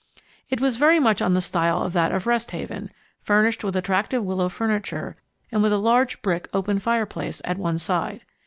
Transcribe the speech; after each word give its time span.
It 0.49 0.59
was 0.59 0.77
very 0.77 0.99
much 0.99 1.21
on 1.21 1.35
the 1.35 1.41
style 1.41 1.83
of 1.83 1.93
that 1.93 2.11
of 2.11 2.25
Rest 2.25 2.49
Haven, 2.49 2.89
furnished 3.21 3.63
with 3.63 3.75
attractive 3.75 4.23
willow 4.25 4.49
furniture, 4.49 5.15
and 5.51 5.61
with 5.61 5.71
a 5.71 5.77
large 5.77 6.23
brick 6.23 6.47
open 6.53 6.79
fireplace 6.79 7.39
at 7.45 7.59
one 7.59 7.77
side. 7.77 8.21